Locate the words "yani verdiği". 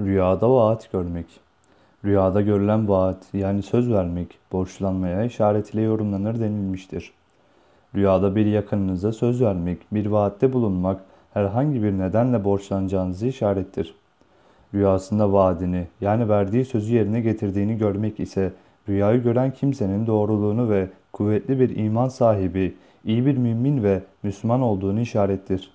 16.00-16.64